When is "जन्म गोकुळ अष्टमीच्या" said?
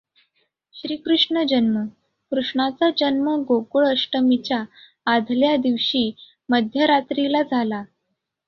2.97-4.63